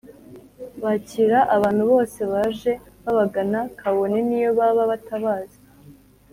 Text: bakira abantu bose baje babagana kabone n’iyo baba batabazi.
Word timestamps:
bakira 0.83 1.39
abantu 1.55 1.83
bose 1.91 2.19
baje 2.31 2.71
babagana 3.05 3.59
kabone 3.79 4.17
n’iyo 4.27 4.51
baba 4.59 4.83
batabazi. 4.91 5.59